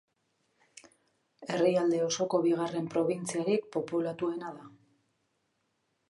Herrialde 1.55 1.99
osoko 2.05 2.39
bigarren 2.45 2.87
probintziarik 2.93 3.67
populatuena 3.75 4.55
da. 4.55 4.65